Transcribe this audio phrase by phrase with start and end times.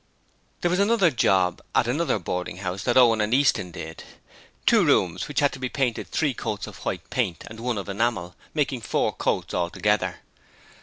[0.61, 4.03] There was another job at another boarding house that Owen and Easton did
[4.65, 7.87] two rooms which had to be painted three coats of white paint and one of
[7.87, 10.21] enamel, making four coats altogether.